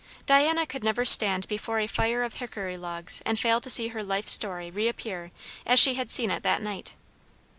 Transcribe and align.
Diana 0.25 0.65
could 0.65 0.83
never 0.83 1.05
stand 1.05 1.47
before 1.47 1.77
a 1.79 1.85
fire 1.85 2.23
of 2.23 2.33
hickory 2.33 2.75
logs 2.75 3.21
and 3.23 3.37
fail 3.37 3.61
to 3.61 3.69
see 3.69 3.89
her 3.89 4.01
life 4.03 4.27
story 4.27 4.71
reappear 4.71 5.31
as 5.63 5.79
she 5.79 5.93
had 5.93 6.09
seen 6.09 6.31
it 6.31 6.41
that 6.41 6.63
night. 6.63 6.95